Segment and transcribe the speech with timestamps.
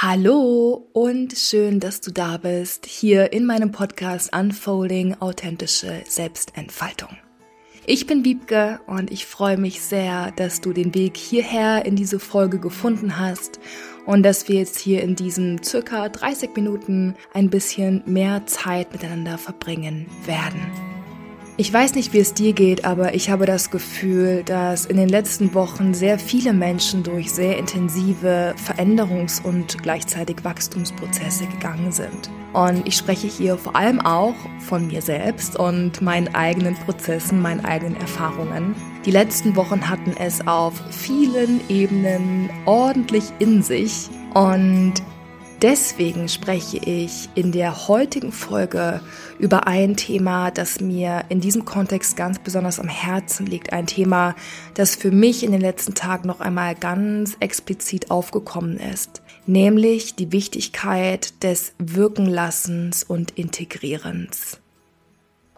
[0.00, 7.08] Hallo und schön, dass du da bist, hier in meinem Podcast Unfolding authentische Selbstentfaltung.
[7.84, 12.20] Ich bin Wiebke und ich freue mich sehr, dass du den Weg hierher in diese
[12.20, 13.58] Folge gefunden hast
[14.06, 19.36] und dass wir jetzt hier in diesen circa 30 Minuten ein bisschen mehr Zeit miteinander
[19.36, 20.97] verbringen werden.
[21.60, 25.08] Ich weiß nicht, wie es dir geht, aber ich habe das Gefühl, dass in den
[25.08, 32.30] letzten Wochen sehr viele Menschen durch sehr intensive Veränderungs- und gleichzeitig Wachstumsprozesse gegangen sind.
[32.52, 37.64] Und ich spreche hier vor allem auch von mir selbst und meinen eigenen Prozessen, meinen
[37.64, 38.76] eigenen Erfahrungen.
[39.04, 44.94] Die letzten Wochen hatten es auf vielen Ebenen ordentlich in sich und
[45.62, 49.00] Deswegen spreche ich in der heutigen Folge
[49.40, 53.72] über ein Thema, das mir in diesem Kontext ganz besonders am Herzen liegt.
[53.72, 54.36] Ein Thema,
[54.74, 59.20] das für mich in den letzten Tagen noch einmal ganz explizit aufgekommen ist.
[59.46, 64.60] Nämlich die Wichtigkeit des Wirkenlassens und Integrierens.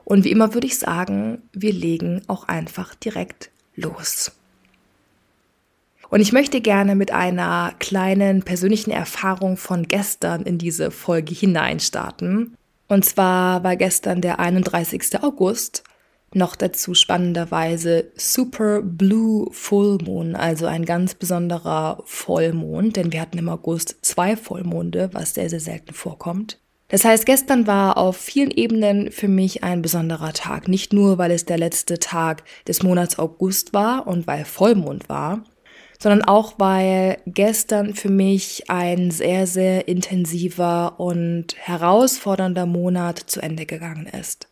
[0.06, 4.32] Und wie immer würde ich sagen, wir legen auch einfach direkt los.
[6.10, 12.56] Und ich möchte gerne mit einer kleinen persönlichen Erfahrung von gestern in diese Folge hineinstarten.
[12.88, 15.22] Und zwar war gestern der 31.
[15.22, 15.84] August,
[16.34, 23.38] noch dazu spannenderweise Super Blue Full Moon, also ein ganz besonderer Vollmond, denn wir hatten
[23.38, 26.58] im August zwei Vollmonde, was sehr, sehr selten vorkommt.
[26.88, 30.66] Das heißt, gestern war auf vielen Ebenen für mich ein besonderer Tag.
[30.66, 35.44] Nicht nur, weil es der letzte Tag des Monats August war und weil Vollmond war,
[36.00, 43.66] sondern auch, weil gestern für mich ein sehr, sehr intensiver und herausfordernder Monat zu Ende
[43.66, 44.48] gegangen ist.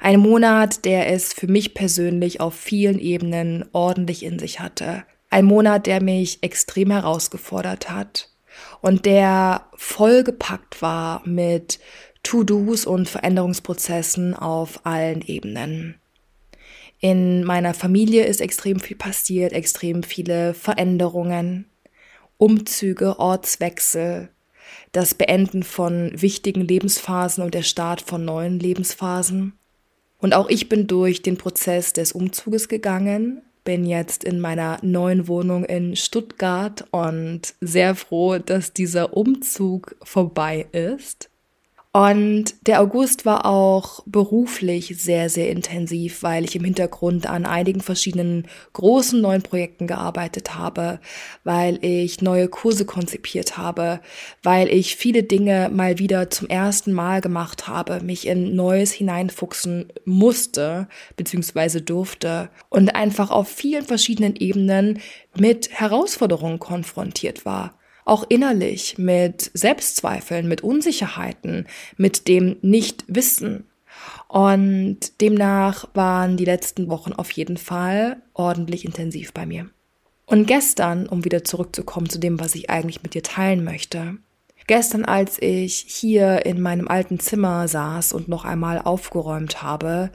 [0.00, 5.04] Ein Monat, der es für mich persönlich auf vielen Ebenen ordentlich in sich hatte.
[5.30, 8.30] Ein Monat, der mich extrem herausgefordert hat
[8.80, 11.78] und der vollgepackt war mit
[12.22, 15.96] To-Dos und Veränderungsprozessen auf allen Ebenen.
[17.00, 21.66] In meiner Familie ist extrem viel passiert, extrem viele Veränderungen,
[22.38, 24.30] Umzüge, Ortswechsel,
[24.92, 29.52] das Beenden von wichtigen Lebensphasen und der Start von neuen Lebensphasen.
[30.18, 35.28] Und auch ich bin durch den Prozess des Umzuges gegangen, bin jetzt in meiner neuen
[35.28, 41.28] Wohnung in Stuttgart und sehr froh, dass dieser Umzug vorbei ist.
[41.96, 47.80] Und der August war auch beruflich sehr, sehr intensiv, weil ich im Hintergrund an einigen
[47.80, 51.00] verschiedenen großen neuen Projekten gearbeitet habe,
[51.42, 54.00] weil ich neue Kurse konzipiert habe,
[54.42, 59.90] weil ich viele Dinge mal wieder zum ersten Mal gemacht habe, mich in Neues hineinfuchsen
[60.04, 64.98] musste, beziehungsweise durfte und einfach auf vielen verschiedenen Ebenen
[65.34, 67.72] mit Herausforderungen konfrontiert war
[68.06, 73.64] auch innerlich mit Selbstzweifeln, mit Unsicherheiten, mit dem Nichtwissen.
[74.28, 79.68] Und demnach waren die letzten Wochen auf jeden Fall ordentlich intensiv bei mir.
[80.24, 84.16] Und gestern, um wieder zurückzukommen zu dem, was ich eigentlich mit dir teilen möchte,
[84.66, 90.10] gestern, als ich hier in meinem alten Zimmer saß und noch einmal aufgeräumt habe,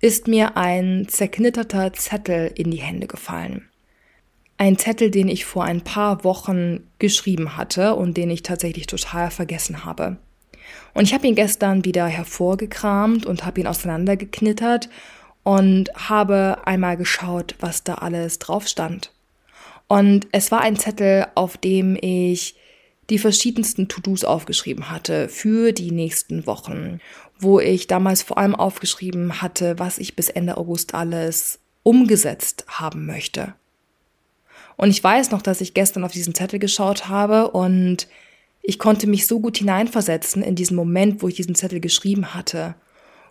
[0.00, 3.68] ist mir ein zerknitterter Zettel in die Hände gefallen.
[4.56, 9.30] Ein Zettel, den ich vor ein paar Wochen geschrieben hatte und den ich tatsächlich total
[9.30, 10.16] vergessen habe.
[10.94, 14.88] Und ich habe ihn gestern wieder hervorgekramt und habe ihn auseinandergeknittert
[15.42, 19.12] und habe einmal geschaut, was da alles drauf stand.
[19.88, 22.56] Und es war ein Zettel, auf dem ich
[23.10, 27.00] die verschiedensten To-Dos aufgeschrieben hatte für die nächsten Wochen,
[27.38, 33.04] wo ich damals vor allem aufgeschrieben hatte, was ich bis Ende August alles umgesetzt haben
[33.04, 33.54] möchte.
[34.76, 38.08] Und ich weiß noch, dass ich gestern auf diesen Zettel geschaut habe und
[38.62, 42.74] ich konnte mich so gut hineinversetzen in diesen Moment, wo ich diesen Zettel geschrieben hatte,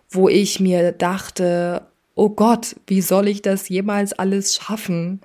[0.08, 5.20] wo ich mir dachte, oh Gott, wie soll ich das jemals alles schaffen?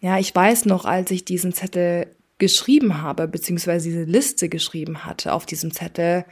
[0.00, 2.08] Ja, ich weiß noch, als ich diesen Zettel
[2.38, 6.24] geschrieben habe, beziehungsweise diese Liste geschrieben hatte auf diesem Zettel,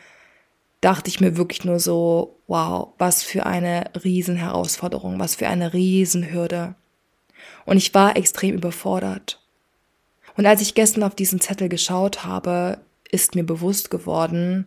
[0.83, 6.75] dachte ich mir wirklich nur so, wow, was für eine Riesenherausforderung, was für eine Riesenhürde.
[7.65, 9.42] Und ich war extrem überfordert.
[10.37, 12.79] Und als ich gestern auf diesen Zettel geschaut habe,
[13.11, 14.67] ist mir bewusst geworden,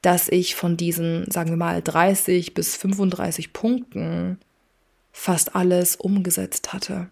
[0.00, 4.38] dass ich von diesen, sagen wir mal, 30 bis 35 Punkten
[5.12, 7.08] fast alles umgesetzt hatte.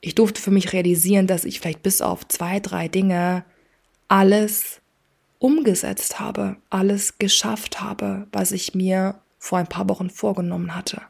[0.00, 3.44] Ich durfte für mich realisieren, dass ich vielleicht bis auf zwei, drei Dinge
[4.08, 4.80] alles
[5.38, 11.00] umgesetzt habe, alles geschafft habe, was ich mir vor ein paar Wochen vorgenommen hatte.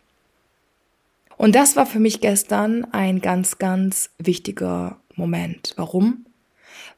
[1.36, 5.74] Und das war für mich gestern ein ganz, ganz wichtiger Moment.
[5.76, 6.24] Warum?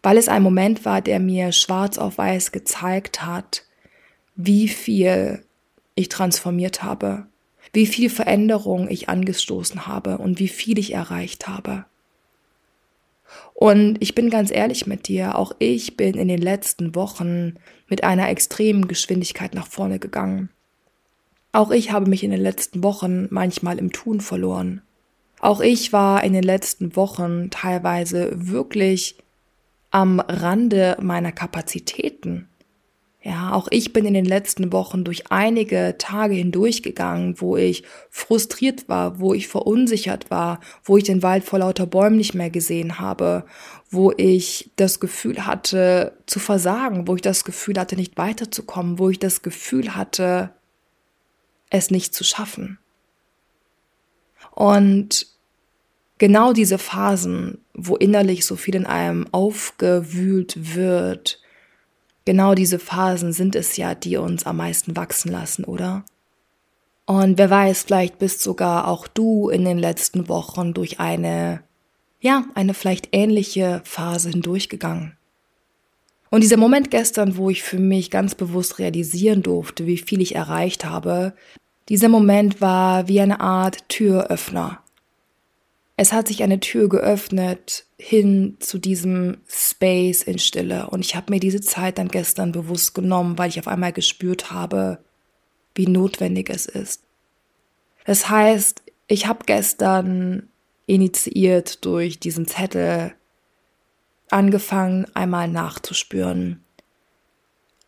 [0.02, 3.64] weil es ein Moment war, der mir schwarz auf weiß gezeigt hat,
[4.34, 5.44] wie viel
[5.94, 7.26] ich transformiert habe,
[7.72, 11.84] wie viel Veränderung ich angestoßen habe und wie viel ich erreicht habe.
[13.54, 17.54] Und ich bin ganz ehrlich mit dir, auch ich bin in den letzten Wochen
[17.88, 20.50] mit einer extremen Geschwindigkeit nach vorne gegangen.
[21.52, 24.82] Auch ich habe mich in den letzten Wochen manchmal im Tun verloren.
[25.42, 29.16] Auch ich war in den letzten Wochen teilweise wirklich
[29.90, 32.48] am Rande meiner Kapazitäten.
[33.24, 38.88] Ja, auch ich bin in den letzten Wochen durch einige Tage hindurchgegangen, wo ich frustriert
[38.88, 43.00] war, wo ich verunsichert war, wo ich den Wald vor lauter Bäumen nicht mehr gesehen
[43.00, 43.44] habe,
[43.90, 49.10] wo ich das Gefühl hatte zu versagen, wo ich das Gefühl hatte nicht weiterzukommen, wo
[49.10, 50.50] ich das Gefühl hatte,
[51.68, 52.78] es nicht zu schaffen.
[54.52, 55.31] Und
[56.18, 61.40] genau diese Phasen, wo innerlich so viel in einem aufgewühlt wird,
[62.24, 66.04] genau diese Phasen sind es ja, die uns am meisten wachsen lassen, oder?
[67.04, 71.62] Und wer weiß, vielleicht bist sogar auch du in den letzten Wochen durch eine,
[72.20, 75.16] ja, eine vielleicht ähnliche Phase hindurchgegangen.
[76.30, 80.34] Und dieser Moment gestern, wo ich für mich ganz bewusst realisieren durfte, wie viel ich
[80.34, 81.34] erreicht habe,
[81.90, 84.82] dieser Moment war wie eine Art Türöffner.
[85.96, 90.88] Es hat sich eine Tür geöffnet hin zu diesem Space in Stille.
[90.88, 94.50] Und ich habe mir diese Zeit dann gestern bewusst genommen, weil ich auf einmal gespürt
[94.50, 94.98] habe,
[95.74, 97.02] wie notwendig es ist.
[98.04, 100.48] Das heißt, ich habe gestern
[100.86, 103.14] initiiert durch diesen Zettel
[104.30, 106.64] angefangen, einmal nachzuspüren.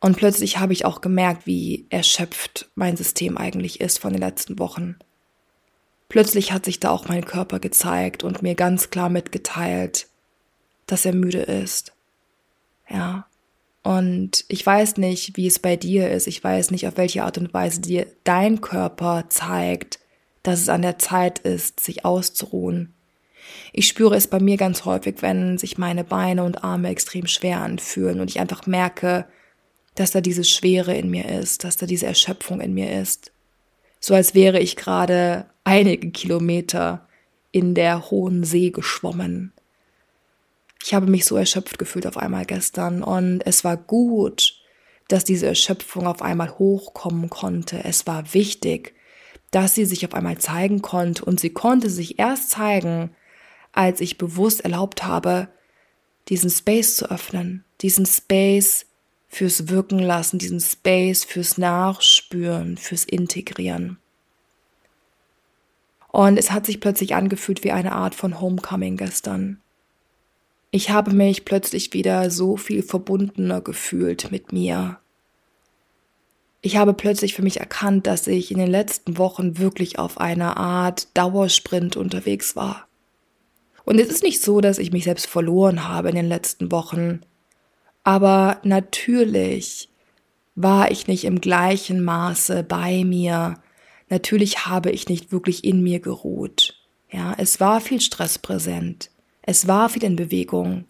[0.01, 4.59] Und plötzlich habe ich auch gemerkt, wie erschöpft mein System eigentlich ist von den letzten
[4.59, 4.97] Wochen.
[6.09, 10.07] Plötzlich hat sich da auch mein Körper gezeigt und mir ganz klar mitgeteilt,
[10.87, 11.93] dass er müde ist.
[12.89, 13.27] Ja.
[13.83, 16.27] Und ich weiß nicht, wie es bei dir ist.
[16.27, 19.99] Ich weiß nicht, auf welche Art und Weise dir dein Körper zeigt,
[20.43, 22.95] dass es an der Zeit ist, sich auszuruhen.
[23.73, 27.61] Ich spüre es bei mir ganz häufig, wenn sich meine Beine und Arme extrem schwer
[27.61, 29.27] anfühlen und ich einfach merke,
[29.97, 33.33] dass da diese Schwere in mir ist, dass da diese Erschöpfung in mir ist
[34.05, 37.09] so als wäre ich gerade einige Kilometer
[37.51, 39.53] in der hohen See geschwommen.
[40.83, 44.61] Ich habe mich so erschöpft gefühlt auf einmal gestern und es war gut,
[45.09, 47.83] dass diese Erschöpfung auf einmal hochkommen konnte.
[47.85, 48.95] Es war wichtig,
[49.51, 53.15] dass sie sich auf einmal zeigen konnte und sie konnte sich erst zeigen,
[53.73, 55.49] als ich bewusst erlaubt habe,
[56.29, 58.87] diesen Space zu öffnen, diesen Space
[59.29, 63.99] fürs Wirken lassen, diesen Space fürs Nachspüren, fürs Integrieren.
[66.15, 69.61] Und es hat sich plötzlich angefühlt wie eine Art von Homecoming gestern.
[70.71, 75.01] Ich habe mich plötzlich wieder so viel verbundener gefühlt mit mir.
[76.61, 80.57] Ich habe plötzlich für mich erkannt, dass ich in den letzten Wochen wirklich auf einer
[80.57, 82.87] Art Dauersprint unterwegs war.
[83.85, 87.23] Und es ist nicht so, dass ich mich selbst verloren habe in den letzten Wochen.
[88.05, 89.89] Aber natürlich
[90.55, 93.57] war ich nicht im gleichen Maße bei mir.
[94.09, 96.77] Natürlich habe ich nicht wirklich in mir geruht.
[97.11, 99.11] Ja, es war viel Stress präsent.
[99.43, 100.85] Es war viel in Bewegung.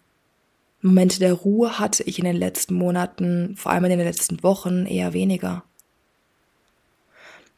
[0.81, 4.85] Momente der Ruhe hatte ich in den letzten Monaten, vor allem in den letzten Wochen,
[4.85, 5.63] eher weniger.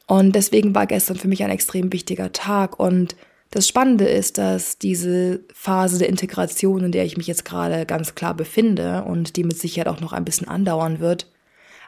[0.05, 3.15] Und deswegen war gestern für mich ein extrem wichtiger Tag und
[3.51, 8.13] das Spannende ist, dass diese Phase der Integration, in der ich mich jetzt gerade ganz
[8.13, 11.27] klar befinde und die mit Sicherheit auch noch ein bisschen andauern wird,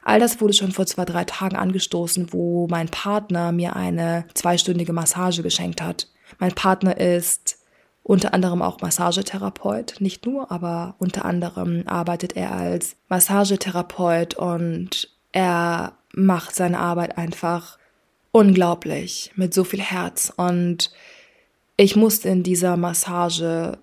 [0.04, 4.94] all das wurde schon vor zwei, drei Tagen angestoßen, wo mein Partner mir eine zweistündige
[4.94, 6.08] Massage geschenkt hat.
[6.38, 7.58] Mein Partner ist
[8.04, 15.94] unter anderem auch Massagetherapeut, nicht nur, aber unter anderem arbeitet er als Massagetherapeut und er
[16.14, 17.78] macht seine Arbeit einfach
[18.32, 20.92] unglaublich mit so viel Herz und
[21.78, 23.78] ich musste in dieser Massage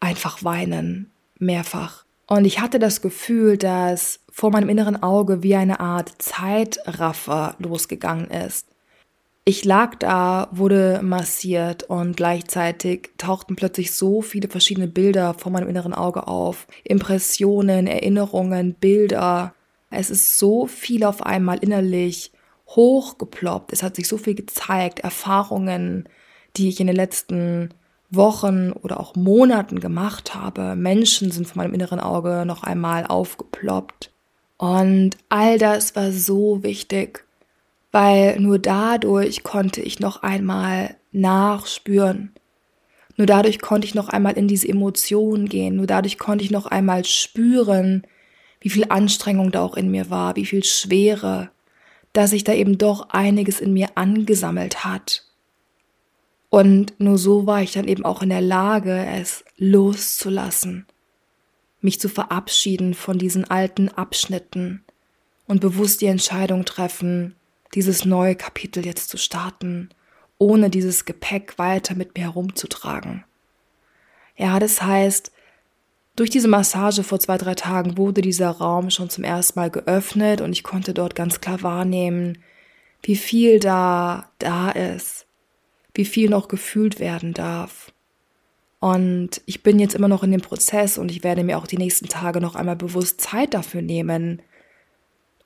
[0.00, 2.05] einfach weinen, mehrfach.
[2.26, 8.30] Und ich hatte das Gefühl, dass vor meinem inneren Auge wie eine Art Zeitraffer losgegangen
[8.30, 8.66] ist.
[9.48, 15.68] Ich lag da, wurde massiert und gleichzeitig tauchten plötzlich so viele verschiedene Bilder vor meinem
[15.68, 16.66] inneren Auge auf.
[16.82, 19.54] Impressionen, Erinnerungen, Bilder.
[19.90, 22.32] Es ist so viel auf einmal innerlich
[22.70, 23.72] hochgeploppt.
[23.72, 26.08] Es hat sich so viel gezeigt, Erfahrungen,
[26.56, 27.70] die ich in den letzten
[28.16, 30.74] Wochen oder auch Monaten gemacht habe.
[30.76, 34.10] Menschen sind von meinem inneren Auge noch einmal aufgeploppt.
[34.58, 37.24] Und all das war so wichtig,
[37.92, 42.32] weil nur dadurch konnte ich noch einmal nachspüren.
[43.16, 45.76] Nur dadurch konnte ich noch einmal in diese Emotionen gehen.
[45.76, 48.06] Nur dadurch konnte ich noch einmal spüren,
[48.60, 51.50] wie viel Anstrengung da auch in mir war, wie viel Schwere,
[52.12, 55.25] dass sich da eben doch einiges in mir angesammelt hat.
[56.50, 60.86] Und nur so war ich dann eben auch in der Lage, es loszulassen,
[61.80, 64.84] mich zu verabschieden von diesen alten Abschnitten
[65.46, 67.34] und bewusst die Entscheidung treffen,
[67.74, 69.90] dieses neue Kapitel jetzt zu starten,
[70.38, 73.24] ohne dieses Gepäck weiter mit mir herumzutragen.
[74.36, 75.32] Ja, das heißt,
[76.14, 80.40] durch diese Massage vor zwei, drei Tagen wurde dieser Raum schon zum ersten Mal geöffnet
[80.40, 82.38] und ich konnte dort ganz klar wahrnehmen,
[83.02, 85.25] wie viel da da ist,
[85.96, 87.92] wie viel noch gefühlt werden darf.
[88.78, 91.78] Und ich bin jetzt immer noch in dem Prozess und ich werde mir auch die
[91.78, 94.42] nächsten Tage noch einmal bewusst Zeit dafür nehmen.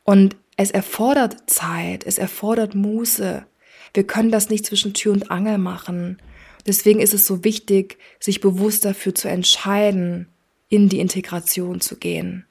[0.05, 3.47] Und es erfordert Zeit, es erfordert Muße.
[3.95, 6.21] Wir können das nicht zwischen Tür und Angel machen.
[6.67, 10.29] Deswegen ist es so wichtig, sich bewusst dafür zu entscheiden,
[10.69, 12.45] in die Integration zu gehen.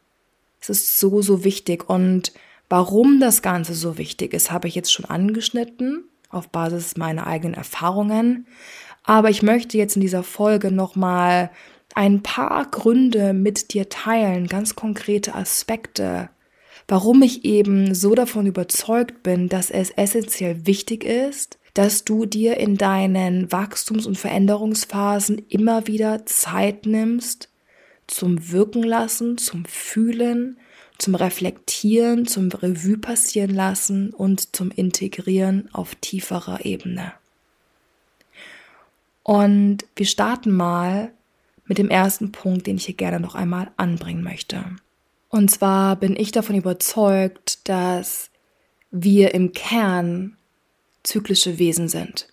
[0.59, 1.89] Es ist so, so wichtig.
[1.89, 2.33] Und
[2.67, 7.55] warum das Ganze so wichtig ist, habe ich jetzt schon angeschnitten auf Basis meiner eigenen
[7.55, 8.47] Erfahrungen.
[9.03, 11.49] Aber ich möchte jetzt in dieser Folge nochmal
[11.95, 16.29] ein paar Gründe mit dir teilen, ganz konkrete Aspekte,
[16.87, 22.57] warum ich eben so davon überzeugt bin, dass es essentiell wichtig ist, dass du dir
[22.57, 27.49] in deinen Wachstums- und Veränderungsphasen immer wieder Zeit nimmst
[28.07, 30.58] zum Wirken lassen, zum Fühlen,
[30.99, 37.13] zum Reflektieren, zum Revue passieren lassen und zum Integrieren auf tieferer Ebene.
[39.23, 41.11] Und wir starten mal
[41.65, 44.65] mit dem ersten Punkt, den ich hier gerne noch einmal anbringen möchte.
[45.29, 48.31] Und zwar bin ich davon überzeugt, dass
[48.91, 50.35] wir im Kern
[51.03, 52.27] zyklische Wesen sind.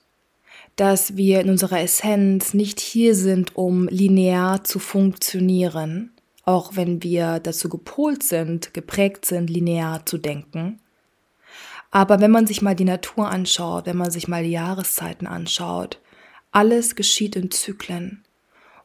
[0.74, 6.15] Dass wir in unserer Essenz nicht hier sind, um linear zu funktionieren,
[6.46, 10.80] auch wenn wir dazu gepolt sind, geprägt sind, linear zu denken.
[11.90, 16.00] Aber wenn man sich mal die Natur anschaut, wenn man sich mal die Jahreszeiten anschaut,
[16.52, 18.24] alles geschieht in Zyklen.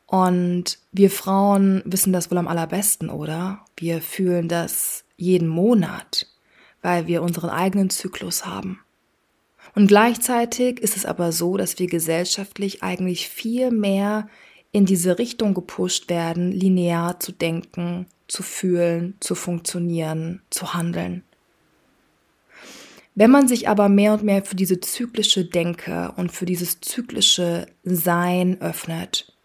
[0.07, 3.63] Und wir Frauen wissen das wohl am allerbesten, oder?
[3.77, 6.27] Wir fühlen das jeden Monat,
[6.81, 8.79] weil wir unseren eigenen Zyklus haben.
[9.75, 14.27] Und gleichzeitig ist es aber so, dass wir gesellschaftlich eigentlich viel mehr
[14.71, 21.23] in diese Richtung gepusht werden, linear zu denken, zu fühlen, zu funktionieren, zu handeln.
[23.13, 27.67] Wenn man sich aber mehr und mehr für diese zyklische Denke und für dieses zyklische
[27.83, 29.35] Sein öffnet,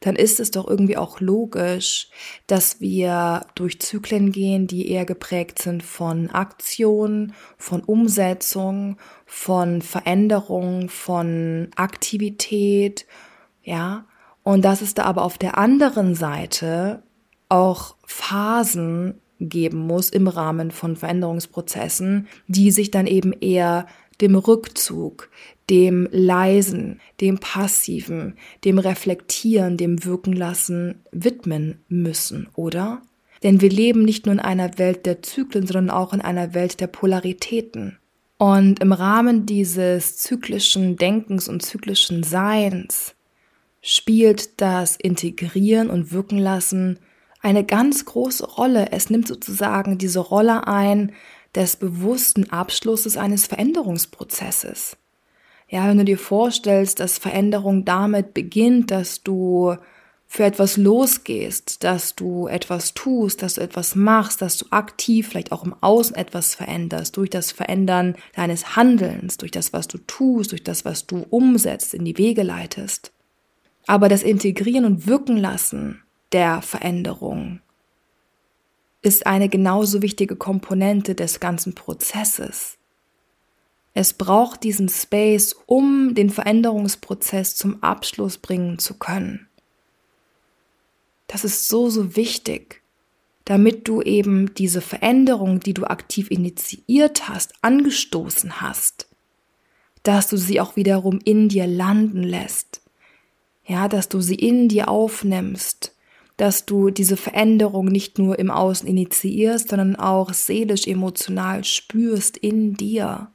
[0.00, 2.08] dann ist es doch irgendwie auch logisch,
[2.46, 10.90] dass wir durch Zyklen gehen, die eher geprägt sind von Aktion, von Umsetzung, von Veränderung,
[10.90, 13.06] von Aktivität,
[13.62, 14.04] ja,
[14.44, 17.02] und dass es da aber auf der anderen Seite
[17.48, 23.86] auch Phasen geben muss im Rahmen von Veränderungsprozessen, die sich dann eben eher
[24.20, 25.30] dem Rückzug,
[25.70, 33.02] dem Leisen, dem Passiven, dem Reflektieren, dem Wirken lassen widmen müssen, oder?
[33.42, 36.80] Denn wir leben nicht nur in einer Welt der Zyklen, sondern auch in einer Welt
[36.80, 37.98] der Polaritäten.
[38.38, 43.14] Und im Rahmen dieses zyklischen Denkens und zyklischen Seins
[43.86, 46.98] spielt das Integrieren und Wirken lassen
[47.42, 48.92] eine ganz große Rolle.
[48.92, 51.12] Es nimmt sozusagen diese Rolle ein
[51.54, 54.96] des bewussten Abschlusses eines Veränderungsprozesses.
[55.68, 59.76] Ja, wenn du dir vorstellst, dass Veränderung damit beginnt, dass du
[60.26, 65.52] für etwas losgehst, dass du etwas tust, dass du etwas machst, dass du aktiv vielleicht
[65.52, 70.52] auch im Außen etwas veränderst, durch das Verändern deines Handelns, durch das, was du tust,
[70.52, 73.13] durch das, was du umsetzt, in die Wege leitest.
[73.86, 77.60] Aber das Integrieren und Wirken lassen der Veränderung
[79.02, 82.78] ist eine genauso wichtige Komponente des ganzen Prozesses.
[83.92, 89.46] Es braucht diesen Space, um den Veränderungsprozess zum Abschluss bringen zu können.
[91.26, 92.82] Das ist so, so wichtig,
[93.44, 99.08] damit du eben diese Veränderung, die du aktiv initiiert hast, angestoßen hast,
[100.02, 102.80] dass du sie auch wiederum in dir landen lässt,
[103.66, 105.94] ja, dass du sie in dir aufnimmst,
[106.36, 112.74] dass du diese Veränderung nicht nur im Außen initiierst, sondern auch seelisch, emotional spürst in
[112.74, 113.30] dir.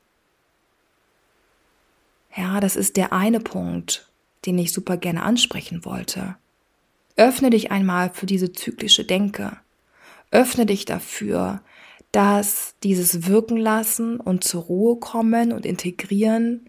[2.35, 4.09] Ja, das ist der eine Punkt,
[4.45, 6.35] den ich super gerne ansprechen wollte.
[7.15, 9.57] Öffne dich einmal für diese zyklische Denke.
[10.31, 11.61] Öffne dich dafür,
[12.11, 16.68] dass dieses Wirken lassen und zur Ruhe kommen und integrieren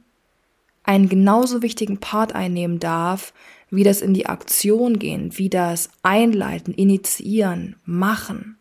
[0.90, 3.32] einen genauso wichtigen Part einnehmen darf,
[3.70, 8.58] wie das in die Aktion gehen, wie das Einleiten, Initiieren, Machen.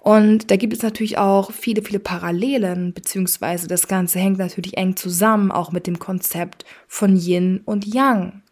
[0.00, 4.94] Und da gibt es natürlich auch viele, viele Parallelen, beziehungsweise das Ganze hängt natürlich eng
[4.94, 8.42] zusammen, auch mit dem Konzept von Yin und Yang.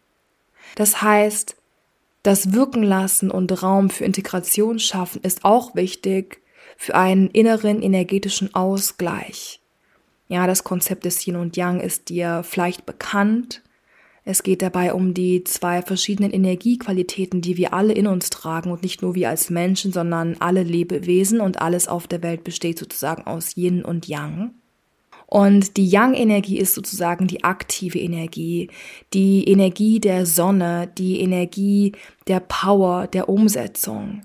[0.75, 1.55] Das heißt,
[2.23, 6.41] das Wirken lassen und Raum für Integration schaffen ist auch wichtig
[6.75, 9.58] für einen inneren energetischen Ausgleich.
[10.29, 13.63] Ja, das Konzept des Yin und Yang ist dir vielleicht bekannt.
[14.23, 18.83] Es geht dabei um die zwei verschiedenen Energiequalitäten, die wir alle in uns tragen und
[18.83, 23.23] nicht nur wir als Menschen, sondern alle Lebewesen und alles auf der Welt besteht sozusagen
[23.23, 24.51] aus Yin und Yang.
[25.25, 28.69] Und die Yang-Energie ist sozusagen die aktive Energie,
[29.13, 31.93] die Energie der Sonne, die Energie
[32.27, 34.21] der Power, der Umsetzung.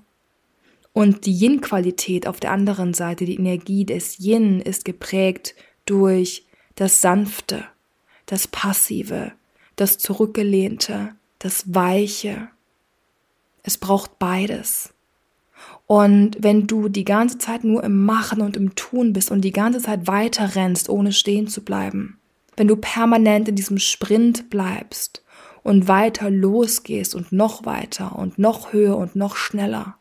[0.93, 7.01] Und die Yin-Qualität auf der anderen Seite, die Energie des Yin, ist geprägt durch das
[7.01, 7.65] Sanfte,
[8.25, 9.31] das Passive,
[9.75, 12.49] das Zurückgelehnte, das Weiche.
[13.63, 14.93] Es braucht beides.
[15.87, 19.51] Und wenn du die ganze Zeit nur im Machen und im Tun bist und die
[19.51, 22.19] ganze Zeit weiter rennst, ohne stehen zu bleiben,
[22.57, 25.23] wenn du permanent in diesem Sprint bleibst
[25.63, 29.97] und weiter losgehst und noch weiter und noch höher und noch schneller,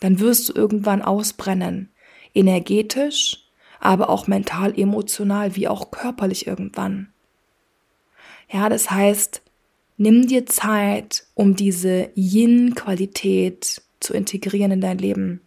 [0.00, 1.90] dann wirst du irgendwann ausbrennen,
[2.34, 3.45] energetisch,
[3.80, 7.08] aber auch mental, emotional, wie auch körperlich irgendwann.
[8.50, 9.42] Ja, das heißt,
[9.96, 15.40] nimm dir Zeit, um diese Yin-Qualität zu integrieren in dein Leben.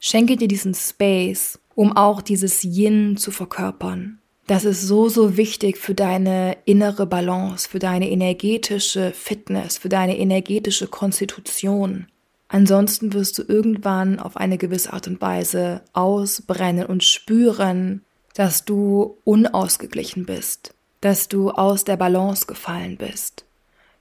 [0.00, 4.18] Schenke dir diesen Space, um auch dieses Yin zu verkörpern.
[4.46, 10.18] Das ist so, so wichtig für deine innere Balance, für deine energetische Fitness, für deine
[10.18, 12.06] energetische Konstitution.
[12.48, 18.02] Ansonsten wirst du irgendwann auf eine gewisse Art und Weise ausbrennen und spüren,
[18.34, 23.44] dass du unausgeglichen bist, dass du aus der Balance gefallen bist.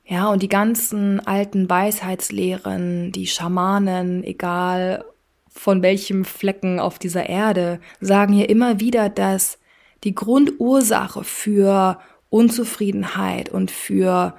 [0.05, 5.03] Ja, und die ganzen alten Weisheitslehren, die Schamanen, egal
[5.49, 9.57] von welchem Flecken auf dieser Erde, sagen ja immer wieder, dass
[10.05, 14.35] die Grundursache für Unzufriedenheit und für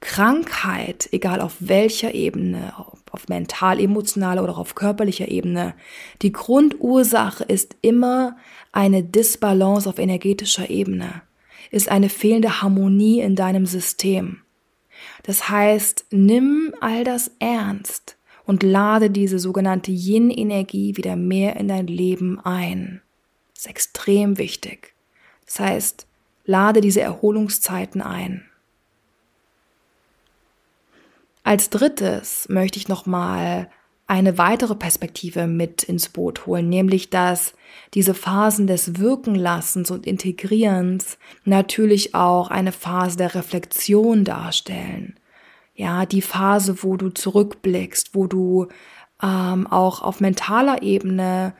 [0.00, 2.74] Krankheit, egal auf welcher Ebene,
[3.10, 5.74] auf mental, emotionaler oder auf körperlicher Ebene,
[6.22, 8.36] die Grundursache ist immer
[8.72, 11.22] eine Disbalance auf energetischer Ebene,
[11.70, 14.42] ist eine fehlende Harmonie in deinem System.
[15.22, 21.86] Das heißt, nimm all das ernst und lade diese sogenannte Yin-Energie wieder mehr in dein
[21.86, 23.00] Leben ein.
[23.54, 24.94] Das ist extrem wichtig.
[25.46, 26.06] Das heißt,
[26.44, 28.44] lade diese Erholungszeiten ein.
[31.46, 33.70] Als drittes möchte ich nochmal
[34.08, 37.54] eine weitere Perspektive mit ins Boot holen, nämlich dass
[37.94, 45.20] diese Phasen des Wirkenlassens und Integrierens natürlich auch eine Phase der Reflexion darstellen.
[45.76, 48.66] Ja, die Phase, wo du zurückblickst, wo du
[49.22, 51.54] ähm, auch auf mentaler Ebene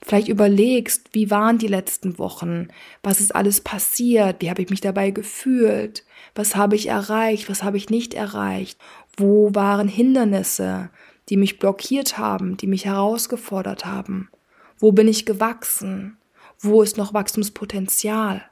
[0.00, 2.68] vielleicht überlegst, wie waren die letzten Wochen,
[3.02, 7.62] was ist alles passiert, wie habe ich mich dabei gefühlt, was habe ich erreicht, was
[7.62, 8.78] habe ich nicht erreicht
[9.16, 10.90] wo waren Hindernisse,
[11.28, 14.30] die mich blockiert haben, die mich herausgefordert haben?
[14.78, 16.18] Wo bin ich gewachsen?
[16.58, 18.42] Wo ist noch Wachstumspotenzial?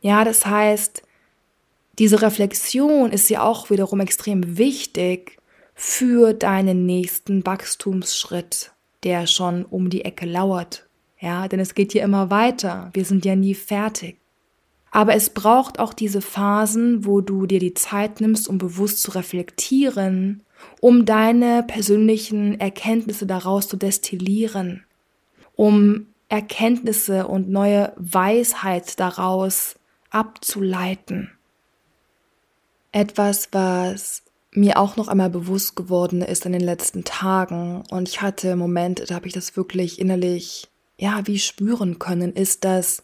[0.00, 1.02] Ja, das heißt,
[1.98, 5.38] diese Reflexion ist ja auch wiederum extrem wichtig
[5.74, 8.72] für deinen nächsten Wachstumsschritt,
[9.04, 10.88] der schon um die Ecke lauert.
[11.20, 12.90] Ja, denn es geht ja immer weiter.
[12.92, 14.18] Wir sind ja nie fertig.
[14.94, 19.10] Aber es braucht auch diese Phasen, wo du dir die Zeit nimmst, um bewusst zu
[19.10, 20.44] reflektieren,
[20.80, 24.84] um deine persönlichen Erkenntnisse daraus zu destillieren,
[25.56, 29.74] um Erkenntnisse und neue Weisheit daraus
[30.10, 31.32] abzuleiten.
[32.92, 38.22] Etwas, was mir auch noch einmal bewusst geworden ist in den letzten Tagen und ich
[38.22, 43.02] hatte Momente, da habe ich das wirklich innerlich, ja, wie spüren können, ist, dass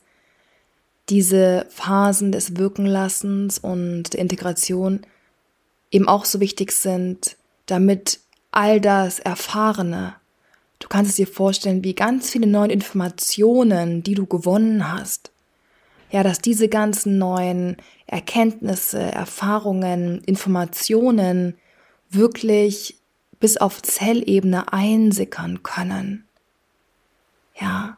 [1.10, 5.00] diese Phasen des Wirkenlassens und der Integration
[5.90, 8.20] eben auch so wichtig sind, damit
[8.52, 10.14] all das Erfahrene,
[10.78, 15.32] du kannst es dir vorstellen, wie ganz viele neue Informationen, die du gewonnen hast,
[16.10, 21.54] ja, dass diese ganzen neuen Erkenntnisse, Erfahrungen, Informationen
[22.08, 22.96] wirklich
[23.38, 26.24] bis auf Zellebene einsickern können.
[27.60, 27.96] Ja,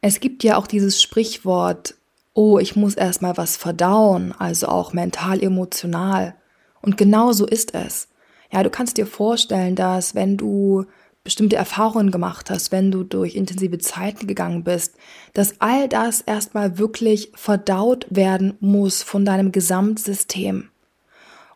[0.00, 1.97] es gibt ja auch dieses Sprichwort,
[2.38, 6.36] oh, ich muss erstmal was verdauen, also auch mental, emotional.
[6.80, 8.06] Und genau so ist es.
[8.52, 10.84] Ja, du kannst dir vorstellen, dass wenn du
[11.24, 14.94] bestimmte Erfahrungen gemacht hast, wenn du durch intensive Zeiten gegangen bist,
[15.34, 20.68] dass all das erstmal wirklich verdaut werden muss von deinem Gesamtsystem.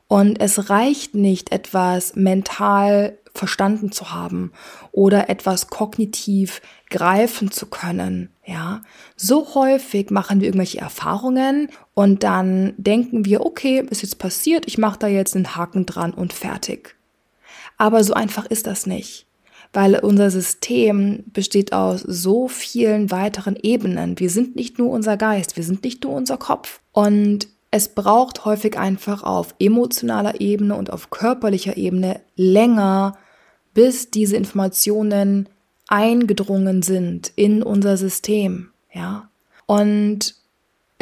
[0.09, 4.53] Und es reicht nicht, etwas mental verstanden zu haben
[4.93, 8.31] oder etwas kognitiv greifen zu können.
[8.45, 8.83] Ja,
[9.17, 14.79] so häufig machen wir irgendwelche Erfahrungen und dann denken wir, okay, ist jetzt passiert, ich
[14.79, 16.97] mache da jetzt einen Haken dran und fertig.
[17.79, 19.27] Aber so einfach ist das nicht,
[19.73, 24.19] weil unser System besteht aus so vielen weiteren Ebenen.
[24.19, 26.81] Wir sind nicht nur unser Geist, wir sind nicht nur unser Kopf.
[26.93, 33.17] Und es braucht häufig einfach auf emotionaler Ebene und auf körperlicher Ebene länger,
[33.73, 35.49] bis diese Informationen
[35.89, 39.31] eingedrungen sind in unser System, ja.
[39.65, 40.35] Und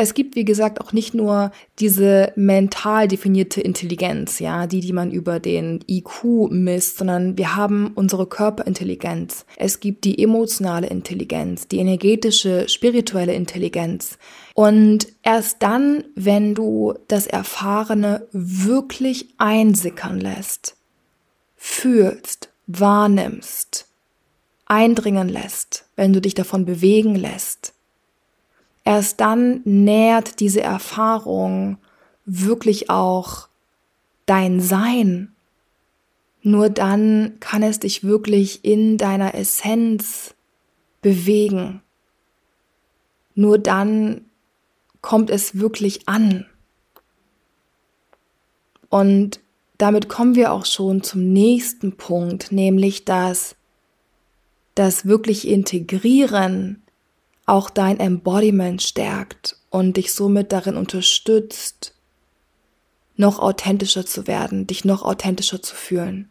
[0.03, 5.11] es gibt, wie gesagt, auch nicht nur diese mental definierte Intelligenz, ja, die, die man
[5.11, 9.45] über den IQ misst, sondern wir haben unsere Körperintelligenz.
[9.57, 14.17] Es gibt die emotionale Intelligenz, die energetische, spirituelle Intelligenz.
[14.55, 20.77] Und erst dann, wenn du das Erfahrene wirklich einsickern lässt,
[21.57, 23.87] fühlst, wahrnimmst,
[24.65, 27.75] eindringen lässt, wenn du dich davon bewegen lässt,
[28.85, 31.79] erst dann nährt diese Erfahrung
[32.25, 33.49] wirklich auch
[34.27, 35.33] dein Sein.
[36.43, 40.35] Nur dann kann es dich wirklich in deiner Essenz
[41.03, 41.83] bewegen.
[43.35, 44.27] Nur dann
[45.03, 46.47] kommt es wirklich an.
[48.89, 49.41] Und
[49.79, 53.57] damit kommen wir auch schon zum nächsten Punkt, nämlich dass
[54.75, 56.83] das wirklich Integrieren
[57.47, 61.95] auch dein Embodiment stärkt und dich somit darin unterstützt,
[63.17, 66.29] noch authentischer zu werden, dich noch authentischer zu fühlen.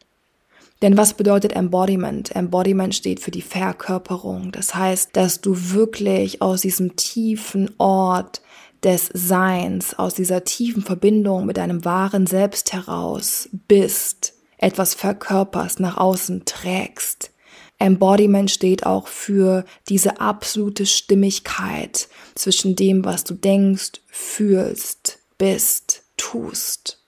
[0.82, 2.36] Denn was bedeutet Embodiment?
[2.36, 4.52] Embodiment steht für die Verkörperung.
[4.52, 8.42] Das heißt, dass du wirklich aus diesem tiefen Ort
[8.84, 15.98] des Seins, aus dieser tiefen Verbindung mit deinem wahren Selbst heraus bist, etwas verkörperst, nach
[15.98, 17.32] außen trägst.
[17.80, 27.02] Embodiment steht auch für diese absolute Stimmigkeit zwischen dem, was du denkst, fühlst, bist, tust.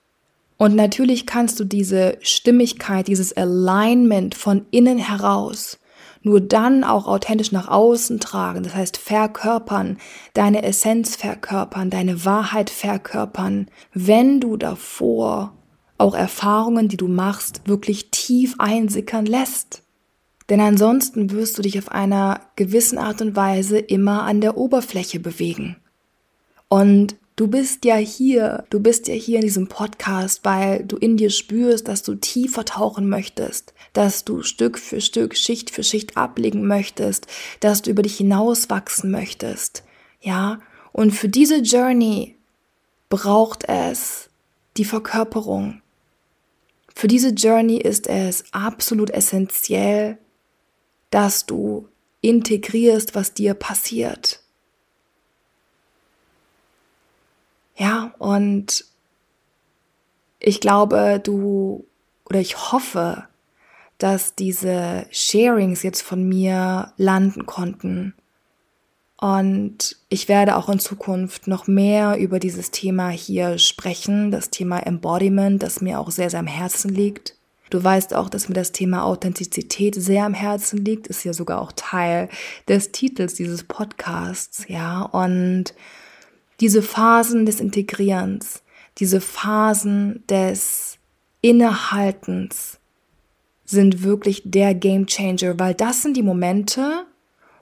[0.56, 5.78] Und natürlich kannst du diese Stimmigkeit, dieses Alignment von innen heraus
[6.22, 9.98] nur dann auch authentisch nach außen tragen, das heißt verkörpern,
[10.34, 15.56] deine Essenz verkörpern, deine Wahrheit verkörpern, wenn du davor
[15.98, 19.82] auch Erfahrungen, die du machst, wirklich tief einsickern lässt.
[20.52, 25.18] Denn ansonsten wirst du dich auf einer gewissen Art und Weise immer an der Oberfläche
[25.18, 25.76] bewegen.
[26.68, 31.16] Und du bist ja hier, du bist ja hier in diesem Podcast, weil du in
[31.16, 36.18] dir spürst, dass du tiefer tauchen möchtest, dass du Stück für Stück, Schicht für Schicht
[36.18, 37.28] ablegen möchtest,
[37.60, 39.84] dass du über dich hinauswachsen möchtest.
[40.20, 40.58] Ja,
[40.92, 42.36] und für diese Journey
[43.08, 44.28] braucht es
[44.76, 45.80] die Verkörperung.
[46.94, 50.18] Für diese Journey ist es absolut essentiell,
[51.12, 51.88] dass du
[52.22, 54.40] integrierst, was dir passiert.
[57.76, 58.84] Ja, und
[60.40, 61.84] ich glaube, du
[62.24, 63.28] oder ich hoffe,
[63.98, 68.14] dass diese Sharings jetzt von mir landen konnten.
[69.18, 74.80] Und ich werde auch in Zukunft noch mehr über dieses Thema hier sprechen, das Thema
[74.80, 77.36] Embodiment, das mir auch sehr, sehr am Herzen liegt.
[77.72, 81.58] Du weißt auch, dass mir das Thema Authentizität sehr am Herzen liegt, ist ja sogar
[81.58, 82.28] auch Teil
[82.68, 85.00] des Titels dieses Podcasts, ja.
[85.00, 85.72] Und
[86.60, 88.62] diese Phasen des Integrierens,
[88.98, 90.98] diese Phasen des
[91.40, 92.78] Innehaltens
[93.64, 97.06] sind wirklich der Game Changer, weil das sind die Momente,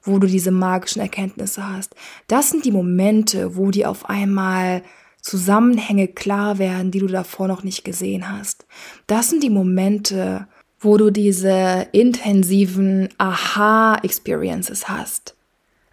[0.03, 1.95] wo du diese magischen Erkenntnisse hast.
[2.27, 4.83] Das sind die Momente, wo dir auf einmal
[5.23, 8.67] Zusammenhänge klar werden, die du davor noch nicht gesehen hast.
[9.07, 10.47] Das sind die Momente,
[10.79, 15.37] wo du diese intensiven Aha-Experiences hast.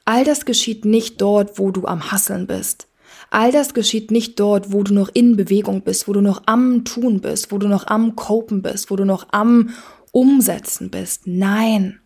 [0.06, 2.88] All das geschieht nicht dort, wo du am Hasseln bist.
[3.30, 6.86] All das geschieht nicht dort, wo du noch in Bewegung bist, wo du noch am
[6.86, 9.72] Tun bist, wo du noch am Copen bist, wo du noch am
[10.14, 11.28] Umsetzen bist.
[11.28, 12.00] Nein.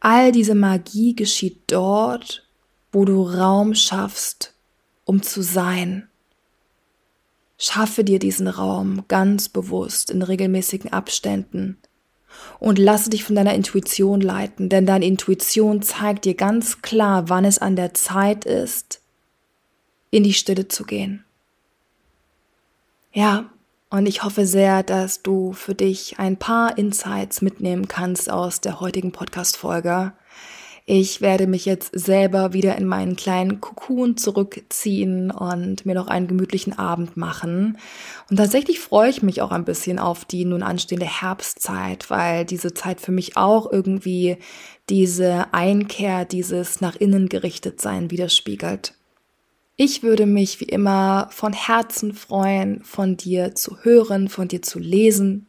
[0.00, 2.48] All diese Magie geschieht dort,
[2.92, 4.55] wo du Raum schaffst
[5.06, 6.08] um zu sein.
[7.56, 11.78] Schaffe dir diesen Raum ganz bewusst in regelmäßigen Abständen
[12.58, 17.46] und lasse dich von deiner Intuition leiten, denn deine Intuition zeigt dir ganz klar, wann
[17.46, 19.00] es an der Zeit ist,
[20.10, 21.24] in die Stille zu gehen.
[23.12, 23.48] Ja,
[23.88, 28.80] und ich hoffe sehr, dass du für dich ein paar Insights mitnehmen kannst aus der
[28.80, 30.12] heutigen Podcast-Folge.
[30.88, 36.28] Ich werde mich jetzt selber wieder in meinen kleinen Kokon zurückziehen und mir noch einen
[36.28, 37.76] gemütlichen Abend machen.
[38.30, 42.72] Und tatsächlich freue ich mich auch ein bisschen auf die nun anstehende Herbstzeit, weil diese
[42.72, 44.36] Zeit für mich auch irgendwie
[44.88, 48.94] diese Einkehr, dieses nach innen gerichtet sein widerspiegelt.
[49.74, 54.78] Ich würde mich wie immer von Herzen freuen, von dir zu hören, von dir zu
[54.78, 55.48] lesen.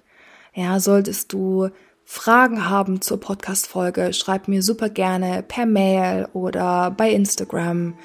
[0.56, 1.69] Ja, solltest du
[2.10, 7.96] Fragen haben zur Podcast-Folge, schreib mir super gerne per Mail oder bei Instagram.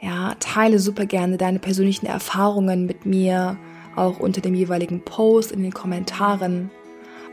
[0.00, 3.56] Ja, teile super gerne deine persönlichen Erfahrungen mit mir,
[3.94, 6.72] auch unter dem jeweiligen Post in den Kommentaren.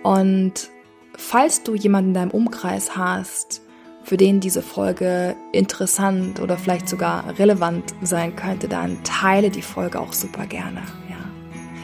[0.03, 0.69] Und
[1.17, 3.63] falls du jemanden in deinem Umkreis hast,
[4.03, 9.99] für den diese Folge interessant oder vielleicht sogar relevant sein könnte, dann teile die Folge
[9.99, 10.83] auch super gerne.
[11.09, 11.17] Ja.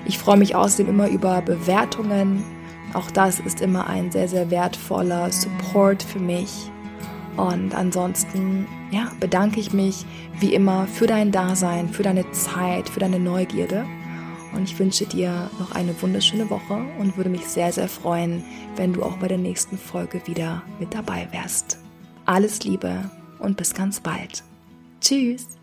[0.06, 2.46] Ich freue mich außerdem immer über Bewertungen
[2.93, 6.71] auch das ist immer ein sehr, sehr wertvoller Support für mich.
[7.38, 10.06] Und ansonsten, ja, bedanke ich mich
[10.39, 13.86] wie immer für dein Dasein, für deine Zeit, für deine Neugierde.
[14.54, 18.43] Und ich wünsche dir noch eine wunderschöne Woche und würde mich sehr, sehr freuen,
[18.75, 21.78] wenn du auch bei der nächsten Folge wieder mit dabei wärst.
[22.25, 24.43] Alles Liebe und bis ganz bald.
[25.02, 25.59] Tschüss.